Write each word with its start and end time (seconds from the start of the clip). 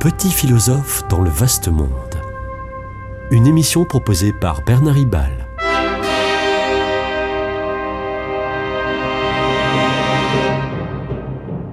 Petit 0.00 0.30
philosophe 0.30 1.06
dans 1.10 1.20
le 1.20 1.28
vaste 1.28 1.68
monde. 1.68 1.90
Une 3.30 3.46
émission 3.46 3.84
proposée 3.84 4.32
par 4.32 4.62
Bernard 4.62 4.94
Ribal. 4.94 5.46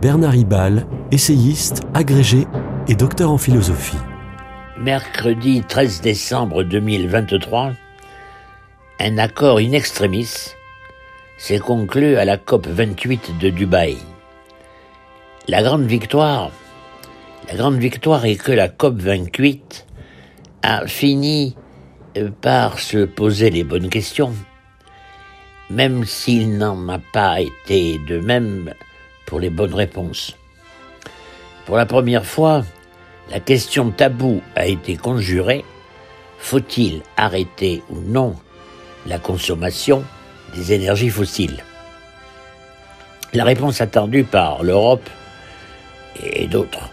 Bernard 0.01 0.33
Ribal, 0.33 0.85
essayiste, 1.11 1.83
agrégé 1.93 2.45
et 2.89 2.95
docteur 2.95 3.31
en 3.31 3.37
philosophie. 3.37 3.95
Mercredi 4.77 5.63
13 5.65 6.01
décembre 6.01 6.63
2023, 6.63 7.71
un 8.99 9.17
accord 9.19 9.59
in 9.59 9.71
extremis 9.71 10.53
s'est 11.37 11.59
conclu 11.59 12.17
à 12.17 12.25
la 12.25 12.35
COP 12.35 12.67
28 12.67 13.37
de 13.39 13.49
Dubaï. 13.51 13.95
La 15.47 15.63
grande 15.63 15.85
victoire, 15.85 16.51
la 17.47 17.55
grande 17.55 17.77
victoire 17.77 18.25
est 18.25 18.35
que 18.35 18.51
la 18.51 18.67
COP 18.67 18.95
28 18.99 19.87
a 20.63 20.85
fini 20.85 21.55
euh, 22.17 22.29
par 22.41 22.77
se 22.77 23.05
poser 23.05 23.49
les 23.49 23.63
bonnes 23.63 23.89
questions, 23.89 24.33
même 25.69 26.03
s'il 26.03 26.57
n'en 26.57 26.89
a 26.89 26.99
pas 26.99 27.39
été 27.39 27.99
de 27.99 28.19
même 28.19 28.73
pour 29.25 29.39
les 29.39 29.49
bonnes 29.49 29.73
réponses. 29.73 30.35
Pour 31.65 31.77
la 31.77 31.85
première 31.85 32.25
fois, 32.25 32.65
la 33.31 33.39
question 33.39 33.91
taboue 33.91 34.41
a 34.55 34.65
été 34.65 34.97
conjurée. 34.97 35.63
Faut-il 36.39 37.01
arrêter 37.15 37.81
ou 37.89 37.99
non 37.99 38.35
la 39.05 39.19
consommation 39.19 40.03
des 40.53 40.73
énergies 40.73 41.09
fossiles? 41.09 41.63
La 43.33 43.45
réponse 43.45 43.79
attendue 43.79 44.25
par 44.25 44.63
l'Europe 44.63 45.09
et 46.21 46.47
d'autres 46.47 46.89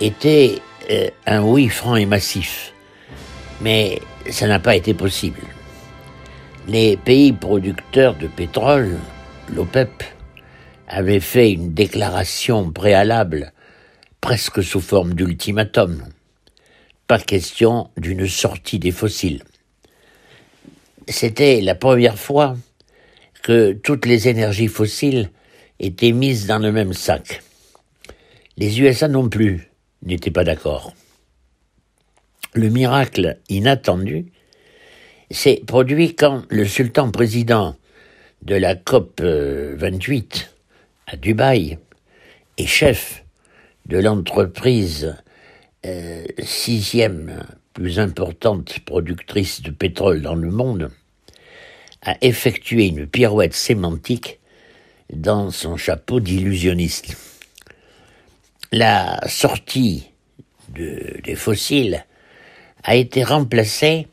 était 0.00 0.60
euh, 0.90 1.08
un 1.26 1.42
oui 1.42 1.68
franc 1.68 1.96
et 1.96 2.06
massif. 2.06 2.72
Mais 3.60 4.00
ça 4.30 4.46
n'a 4.46 4.58
pas 4.58 4.76
été 4.76 4.94
possible. 4.94 5.40
Les 6.68 6.96
pays 6.96 7.32
producteurs 7.32 8.16
de 8.16 8.26
pétrole, 8.26 8.98
l'OPEP, 9.54 10.04
avaient 10.88 11.20
fait 11.20 11.52
une 11.52 11.72
déclaration 11.72 12.72
préalable, 12.72 13.52
presque 14.20 14.62
sous 14.62 14.80
forme 14.80 15.14
d'ultimatum. 15.14 16.04
Pas 17.06 17.18
question 17.18 17.90
d'une 17.96 18.26
sortie 18.26 18.78
des 18.78 18.90
fossiles. 18.90 19.42
C'était 21.08 21.60
la 21.60 21.74
première 21.74 22.18
fois 22.18 22.56
que 23.42 23.72
toutes 23.72 24.06
les 24.06 24.28
énergies 24.28 24.68
fossiles 24.68 25.30
étaient 25.80 26.12
mises 26.12 26.46
dans 26.46 26.58
le 26.58 26.72
même 26.72 26.92
sac. 26.92 27.42
Les 28.56 28.80
USA 28.80 29.08
non 29.08 29.28
plus 29.28 29.69
n'étaient 30.02 30.30
pas 30.30 30.44
d'accord. 30.44 30.94
Le 32.54 32.68
miracle 32.68 33.38
inattendu 33.48 34.26
s'est 35.30 35.62
produit 35.66 36.16
quand 36.16 36.44
le 36.50 36.64
sultan 36.64 37.10
président 37.10 37.76
de 38.42 38.54
la 38.56 38.74
COP 38.74 39.20
28 39.20 40.54
à 41.06 41.16
Dubaï 41.16 41.78
et 42.58 42.66
chef 42.66 43.24
de 43.86 43.98
l'entreprise 43.98 45.16
euh, 45.86 46.24
sixième 46.42 47.42
plus 47.72 47.98
importante 47.98 48.80
productrice 48.80 49.62
de 49.62 49.70
pétrole 49.70 50.20
dans 50.20 50.34
le 50.34 50.50
monde, 50.50 50.90
a 52.02 52.16
effectué 52.20 52.86
une 52.86 53.06
pirouette 53.06 53.54
sémantique 53.54 54.40
dans 55.12 55.50
son 55.50 55.76
chapeau 55.76 56.20
d'illusionniste. 56.20 57.16
La 58.72 59.18
sortie 59.26 60.12
des 60.68 61.34
fossiles 61.34 62.04
a 62.84 62.94
été 62.94 63.24
remplacée 63.24 64.06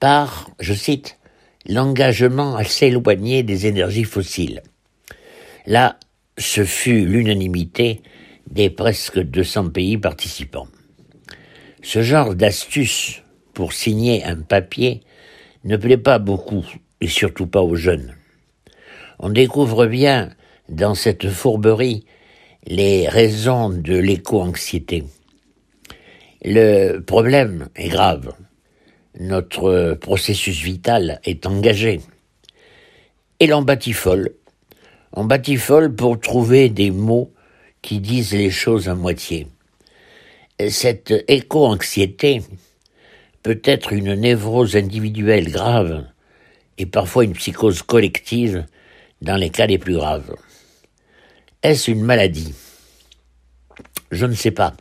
par, 0.00 0.50
je 0.60 0.74
cite, 0.74 1.18
l'engagement 1.64 2.56
à 2.56 2.64
s'éloigner 2.64 3.42
des 3.42 3.66
énergies 3.66 4.04
fossiles. 4.04 4.60
Là, 5.64 5.98
ce 6.36 6.62
fut 6.62 7.06
l'unanimité 7.06 8.02
des 8.50 8.68
presque 8.68 9.18
200 9.18 9.70
pays 9.70 9.96
participants. 9.96 10.68
Ce 11.82 12.02
genre 12.02 12.34
d'astuce 12.34 13.22
pour 13.54 13.72
signer 13.72 14.22
un 14.24 14.42
papier 14.42 15.00
ne 15.64 15.78
plaît 15.78 15.96
pas 15.96 16.18
beaucoup, 16.18 16.66
et 17.00 17.08
surtout 17.08 17.46
pas 17.46 17.62
aux 17.62 17.76
jeunes. 17.76 18.14
On 19.18 19.30
découvre 19.30 19.86
bien 19.86 20.34
dans 20.68 20.94
cette 20.94 21.30
fourberie 21.30 22.04
les 22.66 23.08
raisons 23.08 23.70
de 23.70 23.96
l'éco-anxiété. 23.96 25.04
Le 26.44 26.98
problème 27.00 27.68
est 27.74 27.88
grave. 27.88 28.32
Notre 29.18 29.94
processus 30.00 30.62
vital 30.62 31.20
est 31.24 31.46
engagé. 31.46 32.00
Et 33.40 33.46
l'on 33.46 33.62
batifole. 33.62 34.34
On 35.12 35.24
batifole 35.24 35.94
pour 35.94 36.20
trouver 36.20 36.68
des 36.68 36.90
mots 36.90 37.32
qui 37.82 37.98
disent 37.98 38.34
les 38.34 38.50
choses 38.50 38.88
à 38.88 38.94
moitié. 38.94 39.48
Cette 40.68 41.12
éco-anxiété 41.26 42.42
peut 43.42 43.60
être 43.64 43.92
une 43.92 44.14
névrose 44.14 44.76
individuelle 44.76 45.50
grave 45.50 46.06
et 46.76 46.86
parfois 46.86 47.24
une 47.24 47.32
psychose 47.32 47.82
collective 47.82 48.66
dans 49.22 49.36
les 49.36 49.50
cas 49.50 49.66
les 49.66 49.78
plus 49.78 49.94
graves. 49.94 50.34
Est-ce 51.62 51.90
une 51.90 52.00
maladie? 52.00 52.54
Je 54.10 54.24
ne 54.24 54.32
sais 54.32 54.50
pas. 54.50 54.72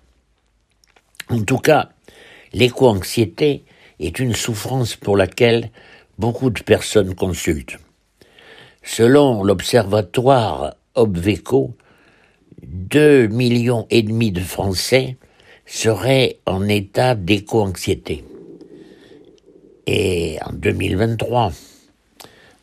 En 1.27 1.43
tout 1.43 1.57
cas, 1.57 1.89
l'éco-anxiété 2.53 3.65
est 3.99 4.17
une 4.17 4.33
souffrance 4.33 4.95
pour 4.95 5.17
laquelle 5.17 5.71
beaucoup 6.17 6.49
de 6.49 6.63
personnes 6.63 7.15
consultent. 7.15 7.77
Selon 8.81 9.43
l'observatoire 9.43 10.75
Obveco, 10.95 11.75
deux 12.63 13.27
millions 13.27 13.85
et 13.89 14.01
demi 14.01 14.31
de 14.31 14.39
Français 14.39 15.17
seraient 15.65 16.39
en 16.45 16.65
état 16.69 17.13
d'éco-anxiété. 17.13 18.23
Et 19.85 20.37
en 20.45 20.53
2023, 20.53 21.51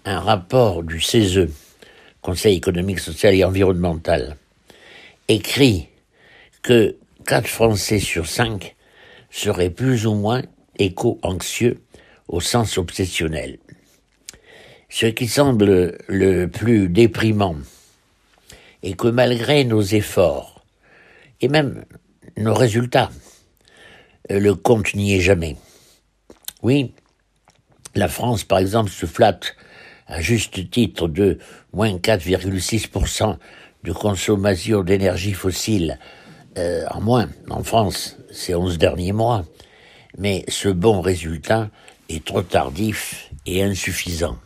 un 0.07 0.21
rapport 0.21 0.83
du 0.83 1.03
CESE, 1.03 1.49
Conseil 2.27 2.57
économique, 2.57 2.99
social 2.99 3.37
et 3.37 3.45
environnemental, 3.45 4.37
écrit 5.29 5.87
que 6.61 6.97
4 7.25 7.47
Français 7.47 8.01
sur 8.01 8.27
5 8.27 8.75
seraient 9.31 9.71
plus 9.71 10.09
ou 10.09 10.15
moins 10.15 10.43
éco-anxieux 10.77 11.81
au 12.27 12.41
sens 12.41 12.79
obsessionnel. 12.79 13.61
Ce 14.89 15.07
qui 15.07 15.29
semble 15.29 15.99
le 16.09 16.47
plus 16.47 16.89
déprimant 16.89 17.55
est 18.83 18.95
que 18.95 19.07
malgré 19.07 19.63
nos 19.63 19.83
efforts, 19.83 20.65
et 21.41 21.47
même 21.47 21.85
nos 22.37 22.55
résultats. 22.55 23.13
Le 24.29 24.53
compte 24.57 24.97
n'y 24.97 25.15
est 25.15 25.21
jamais. 25.21 25.55
Oui, 26.65 26.93
la 27.95 28.09
France, 28.09 28.43
par 28.43 28.59
exemple, 28.59 28.91
se 28.91 29.07
flatte 29.07 29.55
à 30.07 30.21
juste 30.21 30.71
titre 30.71 31.09
de 31.09 31.39
moins 31.73 31.97
4,6% 31.97 33.37
de 33.85 33.93
consommation 33.93 34.83
d'énergie 34.83 35.33
fossile 35.33 35.99
euh, 36.59 36.85
en 36.91 37.01
moins 37.01 37.29
en 37.51 37.63
France 37.63 38.17
ces 38.31 38.55
11 38.55 38.79
derniers 38.79 39.13
mois. 39.13 39.45
Mais 40.19 40.45
ce 40.49 40.69
bon 40.69 41.01
résultat 41.01 41.71
est 42.09 42.25
trop 42.25 42.43
tardif 42.43 43.31
et 43.45 43.63
insuffisant. 43.63 44.37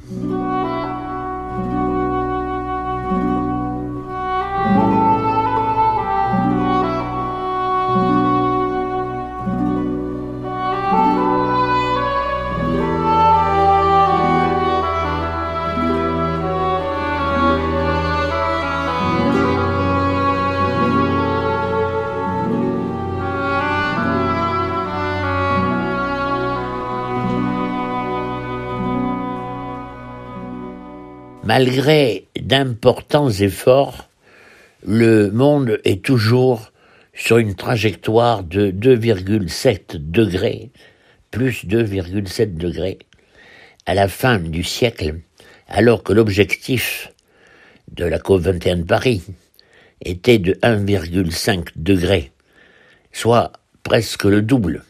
Malgré 31.52 32.28
d'importants 32.40 33.28
efforts, 33.28 34.08
le 34.86 35.32
monde 35.32 35.80
est 35.82 36.00
toujours 36.00 36.70
sur 37.12 37.38
une 37.38 37.56
trajectoire 37.56 38.44
de 38.44 38.70
2,7 38.70 39.96
degrés, 39.96 40.70
plus 41.32 41.64
2,7 41.64 42.54
degrés, 42.54 43.00
à 43.84 43.94
la 43.94 44.06
fin 44.06 44.38
du 44.38 44.62
siècle, 44.62 45.16
alors 45.66 46.04
que 46.04 46.12
l'objectif 46.12 47.12
de 47.90 48.04
la 48.04 48.20
COP21 48.20 48.82
de 48.82 48.84
Paris 48.84 49.24
était 50.04 50.38
de 50.38 50.52
1,5 50.62 51.70
degrés 51.74 52.30
soit 53.10 53.50
presque 53.82 54.22
le 54.22 54.40
double, 54.40 54.84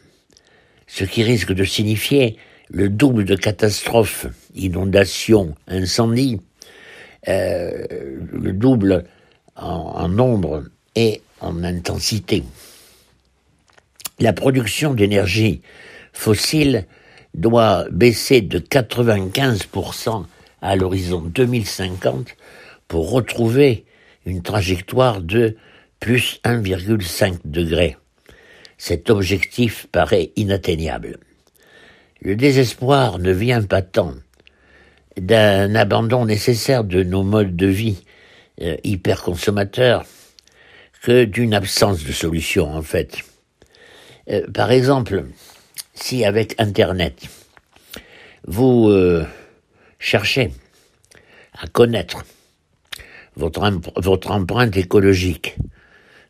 ce 0.85 1.05
qui 1.05 1.23
risque 1.23 1.53
de 1.53 1.63
signifier 1.63 2.37
le 2.69 2.87
double 2.87 3.25
de 3.25 3.35
catastrophes, 3.35 4.27
inondations, 4.53 5.55
incendies, 5.67 6.39
euh, 7.27 7.85
le 8.31 8.53
double 8.53 9.05
en 9.55 10.07
nombre 10.07 10.63
et 10.95 11.21
en 11.39 11.63
intensité. 11.63 12.43
La 14.19 14.33
production 14.33 14.93
d'énergie 14.93 15.61
fossile 16.13 16.85
doit 17.33 17.85
baisser 17.91 18.41
de 18.41 18.59
95% 18.59 20.25
à 20.61 20.75
l'horizon 20.75 21.21
2050 21.21 22.35
pour 22.87 23.11
retrouver 23.11 23.85
une 24.25 24.41
trajectoire 24.41 25.21
de 25.21 25.55
plus 25.99 26.39
1,5 26.43 27.39
degré. 27.45 27.97
Cet 28.77 29.09
objectif 29.09 29.87
paraît 29.91 30.31
inatteignable. 30.35 31.17
Le 32.21 32.35
désespoir 32.35 33.17
ne 33.19 33.31
vient 33.31 33.63
pas 33.63 33.81
tant 33.81 34.13
d'un 35.17 35.75
abandon 35.75 36.25
nécessaire 36.25 36.83
de 36.83 37.03
nos 37.03 37.23
modes 37.23 37.55
de 37.55 37.67
vie 37.67 38.03
euh, 38.61 38.77
hyperconsommateurs 38.83 40.05
que 41.01 41.25
d'une 41.25 41.53
absence 41.53 42.03
de 42.03 42.11
solution 42.11 42.73
en 42.73 42.81
fait. 42.81 43.17
Euh, 44.29 44.45
par 44.53 44.71
exemple, 44.71 45.25
si 45.93 46.23
avec 46.23 46.55
Internet, 46.59 47.23
vous 48.47 48.89
euh, 48.89 49.25
cherchez 49.99 50.51
à 51.59 51.67
connaître 51.67 52.23
votre, 53.35 53.79
votre 53.97 54.31
empreinte 54.31 54.77
écologique, 54.77 55.57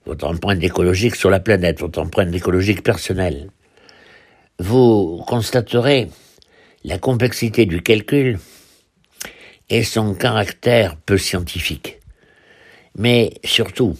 votre 0.05 0.25
empreinte 0.25 0.63
écologique 0.63 1.15
sur 1.15 1.29
la 1.29 1.39
planète, 1.39 1.79
votre 1.79 1.99
empreinte 1.99 2.33
écologique 2.33 2.83
personnelle, 2.83 3.49
vous 4.59 5.23
constaterez 5.27 6.09
la 6.83 6.97
complexité 6.97 7.65
du 7.65 7.81
calcul 7.81 8.39
et 9.71 9.83
son 9.83 10.13
caractère 10.13 10.97
peu 10.97 11.17
scientifique. 11.17 11.99
Mais 12.97 13.33
surtout, 13.45 13.97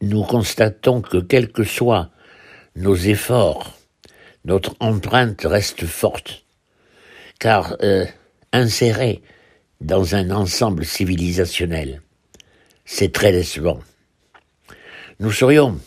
nous 0.00 0.22
constatons 0.22 1.02
que 1.02 1.18
quels 1.18 1.50
que 1.50 1.64
soient 1.64 2.10
nos 2.76 2.94
efforts, 2.94 3.76
notre 4.44 4.76
empreinte 4.78 5.42
reste 5.44 5.84
forte, 5.84 6.44
car 7.40 7.76
euh, 7.82 8.06
insérée 8.52 9.20
dans 9.80 10.14
un 10.14 10.30
ensemble 10.30 10.84
civilisationnel, 10.84 12.00
c'est 12.84 13.12
très 13.12 13.32
décevant. 13.32 13.80
Nous 15.18 15.32
serions 15.32 15.80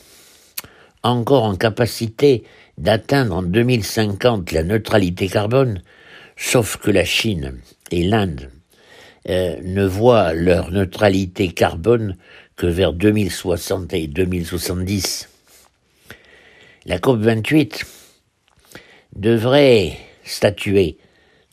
encore 1.02 1.44
en 1.44 1.56
capacité 1.56 2.44
d'atteindre 2.78 3.38
en 3.38 3.44
2050 3.44 4.52
la 4.52 4.64
neutralité 4.64 5.30
carbone, 5.30 5.82
sauf 6.36 6.76
que 6.76 6.92
la 6.92 7.06
Chine 7.06 7.62
et 7.92 8.04
l'Inde 8.04 8.50
euh, 9.30 9.58
ne 9.64 9.86
voient 9.86 10.34
leur 10.34 10.72
neutralité 10.72 11.50
carbone 11.50 12.18
que 12.56 12.68
vers 12.68 12.94
2060 12.94 13.94
et 13.94 14.08
2070. 14.08 15.30
La 16.86 16.98
COP28 17.00 17.84
devrait 19.16 19.98
statuer, 20.24 20.98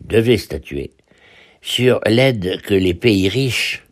devait 0.05 0.39
statuer, 0.39 0.93
sur 1.61 2.01
l'aide 2.07 2.61
que 2.63 2.75
les 2.75 2.95
pays 2.95 3.29
riches, 3.29 3.85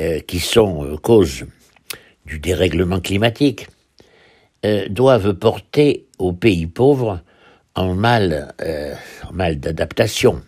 euh, 0.00 0.20
qui 0.20 0.40
sont 0.40 0.86
euh, 0.86 0.96
cause 0.96 1.44
du 2.24 2.38
dérèglement 2.38 3.00
climatique, 3.00 3.68
euh, 4.64 4.88
doivent 4.88 5.34
porter 5.34 6.06
aux 6.18 6.32
pays 6.32 6.66
pauvres 6.66 7.20
en 7.74 7.94
mal, 7.94 8.54
en 9.28 9.32
mal 9.32 9.58
d'adaptation. 9.58 10.42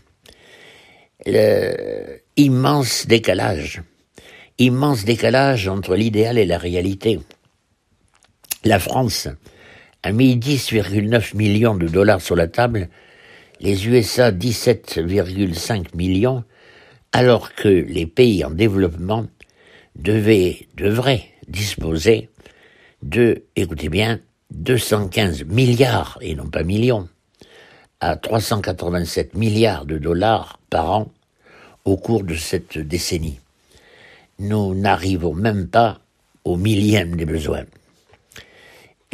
Immense 1.26 3.06
décalage, 3.06 3.82
immense 4.58 5.04
décalage 5.04 5.68
entre 5.68 5.96
l'idéal 5.96 6.36
et 6.36 6.44
la 6.44 6.58
réalité. 6.58 7.18
La 8.64 8.78
France 8.78 9.28
a 10.02 10.12
mis 10.12 10.36
10,9 10.36 11.34
millions 11.34 11.76
de 11.76 11.88
dollars 11.88 12.20
sur 12.20 12.36
la 12.36 12.46
table, 12.46 12.88
les 13.60 13.86
USA 13.88 14.32
17,5 14.32 15.96
millions, 15.96 16.44
alors 17.12 17.54
que 17.54 17.68
les 17.68 18.06
pays 18.06 18.44
en 18.44 18.50
développement 18.50 19.26
devaient, 19.96 20.68
devraient 20.76 21.24
disposer 21.48 22.28
de, 23.02 23.44
écoutez 23.56 23.88
bien, 23.88 24.20
215 24.50 25.44
milliards, 25.44 26.18
et 26.20 26.34
non 26.34 26.48
pas 26.48 26.64
millions, 26.64 27.08
à 28.00 28.16
387 28.16 29.34
milliards 29.34 29.86
de 29.86 29.96
dollars 29.96 30.58
par 30.68 30.90
an 30.90 31.13
au 31.84 31.96
cours 31.96 32.24
de 32.24 32.34
cette 32.34 32.78
décennie. 32.78 33.40
Nous 34.38 34.74
n'arrivons 34.74 35.34
même 35.34 35.68
pas 35.68 36.00
au 36.44 36.56
millième 36.56 37.16
des 37.16 37.24
besoins 37.24 37.64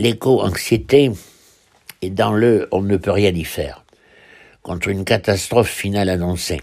l'éco-anxiété 0.00 1.10
est 2.00 2.10
dans 2.10 2.32
le 2.32 2.68
on 2.72 2.80
ne 2.80 2.96
peut 2.96 3.10
rien 3.10 3.32
y 3.32 3.44
faire 3.44 3.84
contre 4.62 4.88
une 4.88 5.04
catastrophe 5.04 5.68
finale 5.68 6.08
annoncée. 6.08 6.60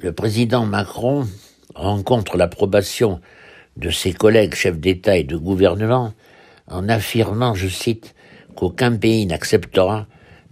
Le 0.00 0.12
président 0.12 0.66
Macron 0.66 1.28
rencontre 1.74 2.36
l'approbation 2.36 3.20
de 3.76 3.90
ses 3.90 4.12
collègues 4.12 4.54
chefs 4.54 4.78
d'État 4.78 5.16
et 5.16 5.24
de 5.24 5.36
gouvernement 5.36 6.12
en 6.66 6.88
affirmant, 6.88 7.54
je 7.54 7.68
cite, 7.68 8.14
qu'aucun 8.56 8.96
pays 8.96 9.26
n'acceptera 9.26 10.06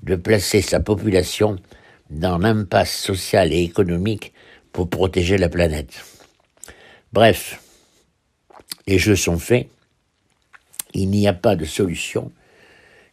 de 0.04 0.14
placer 0.14 0.62
sa 0.62 0.78
population 0.78 1.56
dans 2.10 2.38
l'impasse 2.38 2.94
sociale 2.96 3.52
et 3.52 3.62
économique 3.62 4.32
pour 4.72 4.88
protéger 4.88 5.38
la 5.38 5.48
planète. 5.48 6.04
Bref, 7.12 7.62
les 8.86 8.98
jeux 8.98 9.16
sont 9.16 9.38
faits, 9.38 9.68
il 10.94 11.10
n'y 11.10 11.28
a 11.28 11.32
pas 11.32 11.56
de 11.56 11.64
solution, 11.64 12.32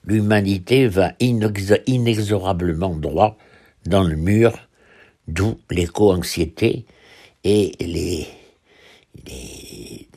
l'humanité 0.04 0.88
va 0.88 1.14
inexorablement 1.20 2.96
droit 2.96 3.38
dans 3.86 4.04
le 4.04 4.16
mur, 4.16 4.58
d'où 5.28 5.60
l'éco-anxiété 5.70 6.86
et 7.44 7.72
les, 7.80 8.28
les, 9.26 10.08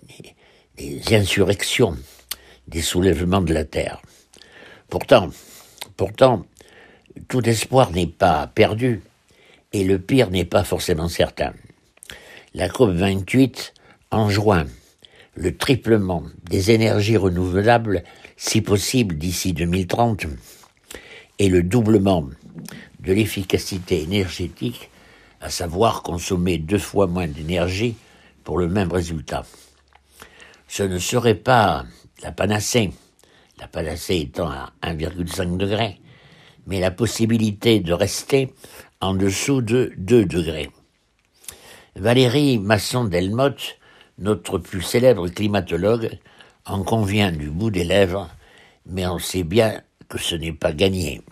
insurrections 1.15 1.97
des 2.67 2.81
soulèvements 2.81 3.43
de 3.43 3.53
la 3.53 3.65
terre. 3.65 4.01
Pourtant, 4.89 5.31
pourtant, 5.97 6.47
tout 7.29 7.47
espoir 7.49 7.93
n'est 7.93 8.07
pas 8.07 8.47
perdu 8.47 9.03
et 9.73 9.85
le 9.85 9.99
pire 9.99 10.31
n'est 10.31 10.45
pas 10.45 10.65
forcément 10.65 11.09
certain. 11.09 11.53
La 12.55 12.69
COP 12.69 12.91
28 12.91 13.75
juin 14.29 14.67
le 15.35 15.57
triplement 15.57 16.25
des 16.45 16.71
énergies 16.71 17.17
renouvelables, 17.17 18.03
si 18.37 18.61
possible 18.61 19.17
d'ici 19.17 19.53
2030, 19.53 20.27
et 21.39 21.49
le 21.49 21.63
doublement 21.63 22.29
de 23.01 23.13
l'efficacité 23.13 24.03
énergétique, 24.03 24.91
à 25.41 25.49
savoir 25.49 26.03
consommer 26.03 26.59
deux 26.59 26.79
fois 26.79 27.07
moins 27.07 27.27
d'énergie 27.27 27.97
pour 28.45 28.59
le 28.59 28.69
même 28.69 28.93
résultat. 28.93 29.45
Ce 30.69 30.83
ne 30.83 30.99
serait 30.99 31.35
pas 31.35 31.85
la 32.23 32.33
panacée, 32.33 32.93
la 33.59 33.67
panacée 33.67 34.19
étant 34.19 34.51
à 34.51 34.73
1,5 34.83 35.57
degré, 35.57 35.99
mais 36.67 36.81
la 36.81 36.91
possibilité 36.91 37.81
de 37.81 37.93
rester 37.93 38.53
en 39.01 39.15
dessous 39.15 39.63
de 39.63 39.93
2 39.97 40.25
degrés. 40.25 40.71
Valérie 41.97 42.59
Masson-Delmotte 42.59 43.77
notre 44.19 44.59
plus 44.59 44.83
célèbre 44.83 45.29
climatologue 45.29 46.19
en 46.67 46.83
convient 46.83 47.33
du 47.33 47.51
bout 47.51 47.71
des 47.71 47.85
lèvres, 47.85 48.29
mais 48.87 49.07
on 49.07 49.19
sait 49.19 49.43
bien 49.43 49.83
que 50.09 50.19
ce 50.19 50.35
n'est 50.35 50.53
pas 50.53 50.73
gagné. 50.73 51.23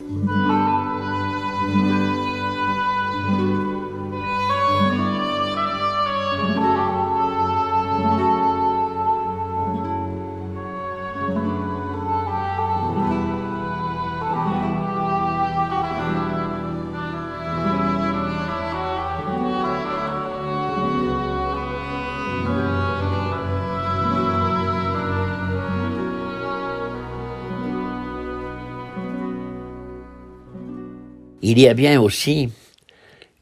Il 31.52 31.58
y 31.58 31.66
a 31.66 31.74
bien 31.74 32.00
aussi 32.00 32.48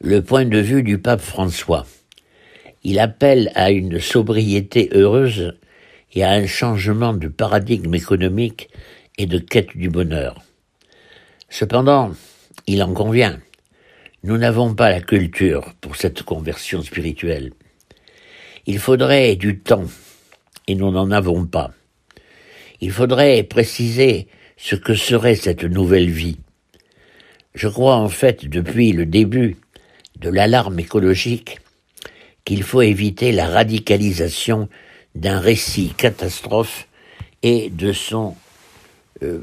le 0.01 0.23
point 0.23 0.47
de 0.47 0.57
vue 0.57 0.83
du 0.83 0.97
pape 0.97 1.21
François. 1.21 1.85
Il 2.83 3.01
appelle 3.01 3.53
à 3.55 3.71
une 3.71 4.01
sobriété 4.01 4.89
heureuse 4.95 5.59
et 6.15 6.25
à 6.25 6.31
un 6.31 6.47
changement 6.47 7.13
de 7.13 7.29
paradigme 7.29 7.95
économique 7.95 8.71
et 9.19 9.27
de 9.27 9.37
quête 9.37 9.77
du 9.77 9.91
bonheur. 9.91 10.41
Cependant, 11.51 12.13
il 12.67 12.83
en 12.83 12.95
convient, 12.95 13.39
nous 14.23 14.39
n'avons 14.39 14.75
pas 14.75 14.89
la 14.89 15.03
culture 15.03 15.75
pour 15.83 15.97
cette 15.97 16.23
conversion 16.23 16.81
spirituelle. 16.81 17.53
Il 18.65 18.79
faudrait 18.79 19.37
du 19.37 19.59
temps, 19.59 19.85
et 20.67 20.77
nous 20.77 20.91
n'en 20.91 21.11
avons 21.11 21.45
pas. 21.45 21.73
Il 22.81 22.91
faudrait 22.91 23.43
préciser 23.43 24.29
ce 24.57 24.77
que 24.77 24.95
serait 24.95 25.35
cette 25.35 25.65
nouvelle 25.65 26.09
vie. 26.09 26.39
Je 27.55 27.69
crois 27.69 27.97
en 27.97 28.09
fait 28.09 28.47
depuis 28.47 28.93
le 28.93 29.07
début 29.07 29.57
de 30.21 30.29
l'alarme 30.29 30.79
écologique 30.79 31.59
qu'il 32.45 32.63
faut 32.63 32.83
éviter 32.83 33.33
la 33.33 33.47
radicalisation 33.47 34.69
d'un 35.15 35.41
récit 35.41 35.93
catastrophe 35.97 36.89
et 37.43 37.71
de 37.71 37.93
son 37.93 38.35
euh, 39.23 39.41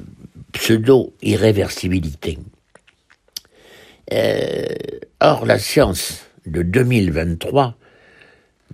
pseudo-irréversibilité. 0.53 2.39
Euh, 4.13 4.65
or, 5.19 5.45
la 5.45 5.59
science 5.59 6.25
de 6.45 6.61
2023, 6.61 7.75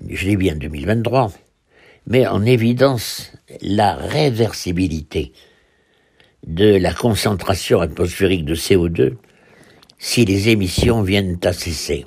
je 0.10 0.28
dis 0.28 0.38
bien 0.38 0.56
2023, 0.56 1.32
met 2.08 2.28
en 2.28 2.46
évidence 2.46 3.32
la 3.62 3.96
réversibilité 3.96 5.32
de 6.46 6.76
la 6.76 6.94
concentration 6.94 7.82
atmosphérique 7.82 8.46
de 8.46 8.56
CO2 8.56 9.16
si 10.00 10.26
les 10.26 10.50
émissions 10.50 11.04
viennent 11.04 11.40
à 11.44 11.54
cesser. 11.54 12.06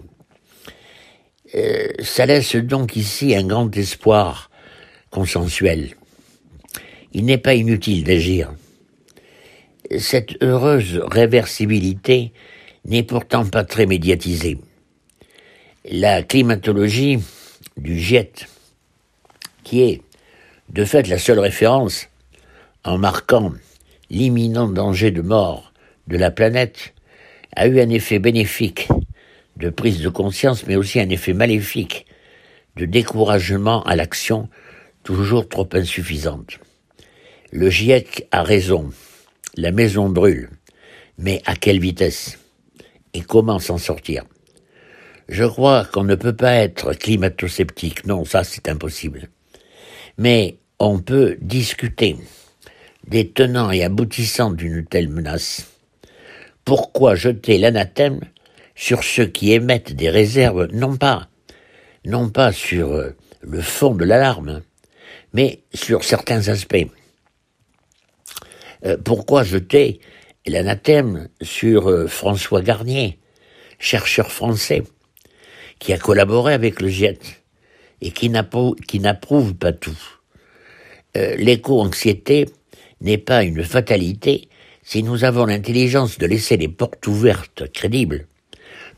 Euh, 1.54 1.88
ça 2.00 2.26
laisse 2.26 2.56
donc 2.56 2.96
ici 2.96 3.36
un 3.36 3.46
grand 3.46 3.74
espoir 3.76 4.50
consensuel. 5.10 5.94
Il 7.12 7.24
n'est 7.24 7.38
pas 7.38 7.54
inutile 7.54 8.02
d'agir. 8.02 8.52
Cette 9.98 10.42
heureuse 10.42 11.00
réversibilité 11.06 12.32
n'est 12.84 13.04
pourtant 13.04 13.46
pas 13.46 13.62
très 13.62 13.86
médiatisée. 13.86 14.58
La 15.88 16.24
climatologie 16.24 17.20
du 17.76 17.98
GIET, 17.98 18.32
qui 19.62 19.82
est 19.82 20.02
de 20.70 20.84
fait 20.84 21.06
la 21.06 21.18
seule 21.18 21.38
référence 21.38 22.08
en 22.82 22.98
marquant 22.98 23.52
l'imminent 24.10 24.68
danger 24.68 25.10
de 25.10 25.22
mort 25.22 25.72
de 26.06 26.16
la 26.16 26.30
planète, 26.30 26.94
a 27.56 27.66
eu 27.66 27.80
un 27.80 27.88
effet 27.88 28.18
bénéfique 28.18 28.88
de 29.56 29.70
prise 29.70 30.00
de 30.00 30.08
conscience, 30.08 30.66
mais 30.66 30.76
aussi 30.76 31.00
un 31.00 31.08
effet 31.08 31.32
maléfique 31.32 32.06
de 32.76 32.84
découragement 32.84 33.82
à 33.84 33.96
l'action 33.96 34.48
toujours 35.04 35.48
trop 35.48 35.68
insuffisante. 35.72 36.58
Le 37.52 37.70
GIEC 37.70 38.26
a 38.32 38.42
raison, 38.42 38.90
la 39.56 39.70
maison 39.70 40.08
brûle, 40.08 40.50
mais 41.18 41.40
à 41.46 41.54
quelle 41.54 41.78
vitesse 41.78 42.38
et 43.12 43.20
comment 43.20 43.60
s'en 43.60 43.78
sortir? 43.78 44.24
Je 45.28 45.44
crois 45.44 45.84
qu'on 45.84 46.04
ne 46.04 46.16
peut 46.16 46.34
pas 46.34 46.54
être 46.54 46.92
climato-sceptique, 46.92 48.06
non, 48.06 48.24
ça 48.24 48.44
c'est 48.44 48.68
impossible. 48.68 49.28
Mais 50.18 50.58
on 50.78 50.98
peut 50.98 51.38
discuter 51.40 52.16
des 53.06 53.30
tenants 53.30 53.70
et 53.70 53.84
aboutissants 53.84 54.50
d'une 54.50 54.84
telle 54.84 55.08
menace. 55.08 55.66
Pourquoi 56.64 57.14
jeter 57.14 57.58
l'anathème 57.58 58.20
sur 58.74 59.04
ceux 59.04 59.26
qui 59.26 59.52
émettent 59.52 59.94
des 59.94 60.08
réserves, 60.08 60.68
non 60.72 60.96
pas, 60.96 61.28
non 62.04 62.30
pas 62.30 62.52
sur 62.52 62.92
euh, 62.92 63.14
le 63.42 63.60
fond 63.60 63.94
de 63.94 64.04
l'alarme, 64.04 64.62
mais 65.32 65.60
sur 65.74 66.04
certains 66.04 66.48
aspects? 66.48 66.86
Euh, 68.86 68.96
Pourquoi 68.96 69.44
jeter 69.44 70.00
l'anathème 70.46 71.28
sur 71.42 71.90
euh, 71.90 72.06
François 72.06 72.62
Garnier, 72.62 73.18
chercheur 73.78 74.32
français, 74.32 74.82
qui 75.78 75.92
a 75.92 75.98
collaboré 75.98 76.54
avec 76.54 76.80
le 76.80 76.88
GIET 76.88 77.18
et 78.00 78.10
qui 78.10 78.30
n'approuve 78.30 79.54
pas 79.54 79.72
tout? 79.72 79.98
L'éco-anxiété 81.14 82.46
n'est 83.04 83.18
pas 83.18 83.44
une 83.44 83.62
fatalité 83.62 84.48
si 84.82 85.02
nous 85.02 85.24
avons 85.24 85.46
l'intelligence 85.46 86.18
de 86.18 86.26
laisser 86.26 86.56
les 86.56 86.68
portes 86.68 87.06
ouvertes, 87.06 87.70
crédibles, 87.72 88.26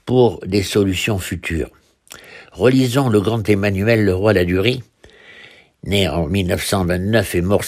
pour 0.04 0.40
des 0.46 0.62
solutions 0.62 1.18
futures. 1.18 1.70
Relisons 2.52 3.08
le 3.08 3.20
grand 3.20 3.46
Emmanuel 3.48 4.04
Leroy 4.04 4.32
Ladurie, 4.32 4.82
né 5.84 6.08
en 6.08 6.26
1929 6.26 7.34
et 7.34 7.40
mort, 7.42 7.62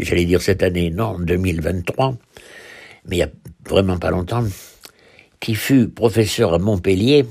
j'allais 0.00 0.24
dire 0.24 0.40
cette 0.40 0.62
année, 0.62 0.90
non, 0.90 1.04
en 1.04 1.18
2023, 1.18 2.16
mais 3.06 3.16
il 3.16 3.18
y 3.18 3.22
a 3.22 3.30
vraiment 3.68 3.98
pas 3.98 4.10
longtemps, 4.10 4.44
qui 5.40 5.54
fut 5.54 5.88
professeur 5.88 6.54
à 6.54 6.58
Montpellier 6.58 7.26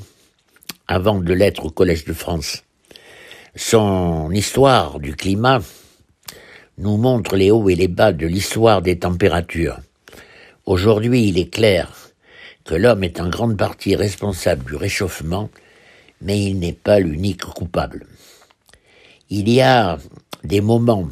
avant 0.87 1.19
de 1.19 1.33
l'être 1.33 1.65
au 1.65 1.69
Collège 1.69 2.05
de 2.05 2.13
France. 2.13 2.63
Son 3.55 4.29
histoire 4.31 4.99
du 4.99 5.15
climat 5.15 5.61
nous 6.77 6.97
montre 6.97 7.35
les 7.35 7.51
hauts 7.51 7.69
et 7.69 7.75
les 7.75 7.87
bas 7.87 8.11
de 8.11 8.27
l'histoire 8.27 8.81
des 8.81 8.99
températures. 8.99 9.79
Aujourd'hui, 10.65 11.27
il 11.27 11.37
est 11.37 11.53
clair 11.53 12.11
que 12.63 12.75
l'homme 12.75 13.03
est 13.03 13.19
en 13.19 13.29
grande 13.29 13.57
partie 13.57 13.95
responsable 13.95 14.65
du 14.65 14.75
réchauffement, 14.75 15.49
mais 16.21 16.43
il 16.43 16.59
n'est 16.59 16.73
pas 16.73 16.99
l'unique 16.99 17.45
coupable. 17.45 18.07
Il 19.29 19.47
y 19.49 19.61
a 19.61 19.97
des 20.43 20.61
moments 20.61 21.07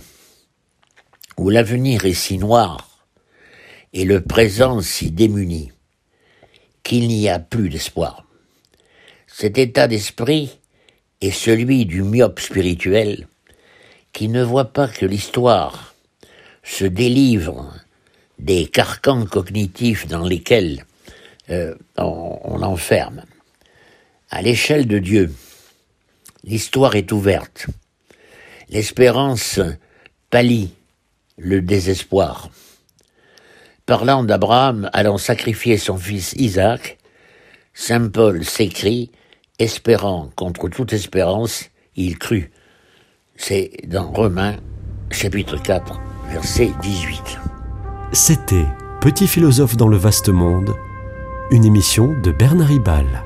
où 1.38 1.50
l'avenir 1.50 2.06
est 2.06 2.14
si 2.14 2.38
noir 2.38 3.06
et 3.94 4.06
le 4.06 4.22
présent 4.22 4.82
si 4.82 5.12
démuni 5.12 5.72
qu'il 6.84 7.08
n'y 7.08 7.30
a 7.30 7.40
plus 7.40 7.70
d'espoir. 7.70 8.26
Cet 9.28 9.58
état 9.58 9.88
d'esprit 9.88 10.60
est 11.22 11.32
celui 11.32 11.86
du 11.86 12.04
myope 12.04 12.40
spirituel 12.40 13.28
qui 14.14 14.30
ne 14.30 14.44
voit 14.44 14.72
pas 14.72 14.88
que 14.88 15.06
l'histoire 15.06 15.96
se 16.64 16.86
délivre 16.86 17.74
des 18.40 18.68
carcans 18.68 19.26
cognitifs 19.26 20.08
dans 20.08 20.24
lesquels 20.24 20.86
euh, 21.50 21.76
on, 21.98 22.40
on 22.44 22.58
l'enferme. 22.58 23.24
À 24.30 24.42
l'échelle 24.42 24.88
de 24.88 25.00
Dieu, 25.00 25.34
l'histoire 26.44 26.96
est 26.96 27.12
ouverte. 27.12 27.68
L'espérance 28.70 29.60
pallie 30.30 30.74
le 31.38 31.62
désespoir. 31.62 32.50
Parlant 33.86 34.24
d'Abraham 34.24 34.90
allant 34.94 35.18
sacrifier 35.18 35.78
son 35.78 35.98
fils 35.98 36.34
Isaac, 36.34 36.98
Saint 37.74 38.10
Paul 38.10 38.46
s'écrit, 38.46 39.12
espérant 39.60 40.30
contre 40.36 40.70
toute 40.70 40.94
espérance, 40.94 41.70
il 41.96 42.18
crut. 42.18 42.52
C'est 43.36 43.72
dans 43.88 44.12
Romains 44.12 44.56
chapitre 45.10 45.62
4, 45.62 46.00
verset 46.32 46.72
18. 46.82 47.40
C'était 48.12 48.66
Petit 49.02 49.28
philosophe 49.28 49.76
dans 49.76 49.88
le 49.88 49.98
vaste 49.98 50.30
monde, 50.30 50.76
une 51.52 51.66
émission 51.66 52.14
de 52.22 52.32
Bernard 52.32 52.68
Ribal. 52.68 53.24